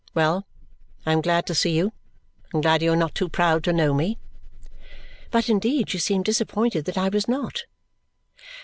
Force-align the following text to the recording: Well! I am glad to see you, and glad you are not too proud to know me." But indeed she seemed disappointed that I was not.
Well! 0.15 0.47
I 1.05 1.13
am 1.13 1.21
glad 1.21 1.45
to 1.45 1.53
see 1.53 1.77
you, 1.77 1.93
and 2.51 2.63
glad 2.63 2.81
you 2.81 2.91
are 2.91 2.95
not 2.95 3.13
too 3.13 3.29
proud 3.29 3.63
to 3.65 3.71
know 3.71 3.93
me." 3.93 4.17
But 5.29 5.47
indeed 5.47 5.91
she 5.91 5.99
seemed 5.99 6.25
disappointed 6.25 6.85
that 6.85 6.97
I 6.97 7.09
was 7.09 7.27
not. 7.27 7.65